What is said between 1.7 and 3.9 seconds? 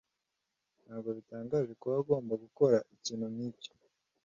kuba agomba gukora ikintu nkicyo.